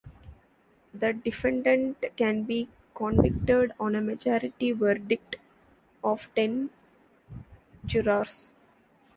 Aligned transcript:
The 0.95 1.13
defendant 1.13 2.03
can 2.17 2.41
be 2.45 2.69
convicted 2.95 3.73
on 3.79 3.93
a 3.93 4.01
majority 4.01 4.71
verdict 4.71 5.35
of 6.03 6.27
ten 6.33 6.71
jurors. 7.85 8.55